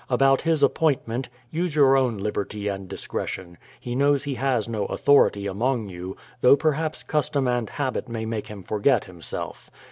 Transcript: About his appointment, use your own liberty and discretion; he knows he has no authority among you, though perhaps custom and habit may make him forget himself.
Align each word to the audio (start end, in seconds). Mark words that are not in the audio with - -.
About 0.09 0.41
his 0.41 0.63
appointment, 0.63 1.29
use 1.51 1.75
your 1.75 1.95
own 1.95 2.17
liberty 2.17 2.67
and 2.67 2.87
discretion; 2.87 3.59
he 3.79 3.93
knows 3.93 4.23
he 4.23 4.33
has 4.33 4.67
no 4.67 4.87
authority 4.87 5.45
among 5.45 5.89
you, 5.89 6.17
though 6.41 6.55
perhaps 6.57 7.03
custom 7.03 7.47
and 7.47 7.69
habit 7.69 8.09
may 8.09 8.25
make 8.25 8.47
him 8.47 8.63
forget 8.63 9.05
himself. 9.05 9.69